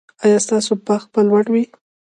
ایا 0.23 0.37
ستاسو 0.45 0.71
بخت 0.87 1.07
به 1.13 1.21
لوړ 1.27 1.45
وي؟ 1.53 1.63